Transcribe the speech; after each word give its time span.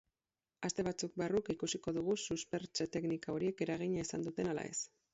Aste 0.69 0.85
batzuk 0.87 1.13
barru 1.23 1.41
ikusiko 1.55 1.95
dugu 1.99 2.17
suspertze-teknika 2.23 3.37
horiek 3.39 3.65
eragina 3.71 4.07
izan 4.11 4.29
duten 4.31 4.55
ala 4.57 4.71
ez. 4.77 4.79